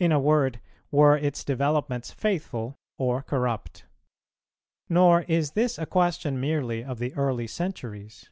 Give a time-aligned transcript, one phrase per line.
[0.00, 0.58] In a word,
[0.90, 3.84] were its developments faithful or corrupt?
[4.88, 8.28] Nor is this a question merely of the early centuries.